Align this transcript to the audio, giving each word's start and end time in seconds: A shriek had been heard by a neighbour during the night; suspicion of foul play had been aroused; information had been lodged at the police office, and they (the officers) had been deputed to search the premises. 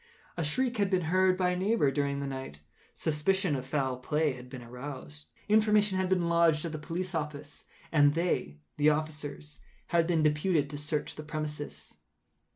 A 0.35 0.43
shriek 0.43 0.77
had 0.77 0.89
been 0.89 1.03
heard 1.13 1.37
by 1.37 1.51
a 1.51 1.55
neighbour 1.55 1.91
during 1.91 2.21
the 2.21 2.25
night; 2.25 2.59
suspicion 2.95 3.55
of 3.55 3.67
foul 3.67 3.97
play 3.97 4.33
had 4.33 4.49
been 4.49 4.63
aroused; 4.63 5.27
information 5.47 5.99
had 5.99 6.09
been 6.09 6.27
lodged 6.27 6.65
at 6.65 6.71
the 6.71 6.79
police 6.79 7.13
office, 7.13 7.65
and 7.91 8.15
they 8.15 8.57
(the 8.77 8.89
officers) 8.89 9.59
had 9.89 10.07
been 10.07 10.23
deputed 10.23 10.71
to 10.71 10.77
search 10.79 11.17
the 11.17 11.23
premises. 11.23 11.97